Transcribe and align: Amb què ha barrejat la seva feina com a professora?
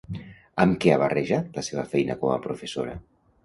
Amb 0.65 0.79
què 0.85 0.93
ha 0.93 0.97
barrejat 1.03 1.61
la 1.61 1.67
seva 1.69 1.87
feina 1.95 2.19
com 2.25 2.35
a 2.37 2.41
professora? 2.51 3.01